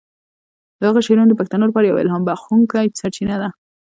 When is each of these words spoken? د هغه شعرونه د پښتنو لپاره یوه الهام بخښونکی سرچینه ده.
د 0.79 0.81
هغه 0.89 0.99
شعرونه 1.05 1.27
د 1.29 1.33
پښتنو 1.39 1.67
لپاره 1.69 1.85
یوه 1.87 2.01
الهام 2.01 2.23
بخښونکی 2.25 2.85
سرچینه 2.99 3.35
ده. 3.41 3.49